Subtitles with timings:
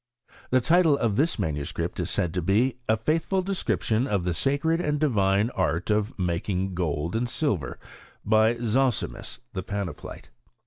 [0.27, 4.23] * The title of this manuscript is said to be "A faithful Descrip tion of
[4.23, 7.77] the sacred and divine Art of making Gold and Silver,
[8.25, 10.29] by Zosimus, the Panapolite."